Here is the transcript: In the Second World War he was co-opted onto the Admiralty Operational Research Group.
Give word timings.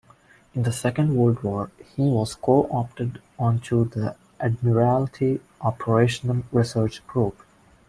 In 0.55 0.63
the 0.63 0.71
Second 0.71 1.15
World 1.15 1.43
War 1.43 1.69
he 1.95 2.01
was 2.01 2.33
co-opted 2.33 3.21
onto 3.37 3.85
the 3.87 4.15
Admiralty 4.39 5.41
Operational 5.61 6.41
Research 6.51 7.05
Group. 7.05 7.39